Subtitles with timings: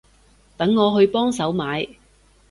[0.57, 1.87] 等我去幫手買